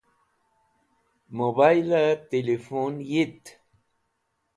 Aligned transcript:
Mobile 1.37 1.99
Tilifun 2.29 2.95
Yit 3.11 3.43